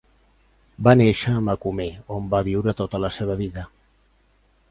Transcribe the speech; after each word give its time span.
Va 0.87 0.93
néixer 1.01 1.33
a 1.39 1.43
Macomer, 1.49 1.87
on 2.17 2.31
va 2.33 2.41
viure 2.49 2.75
tota 2.81 3.03
la 3.05 3.13
seva 3.19 3.39
vida. 3.45 3.67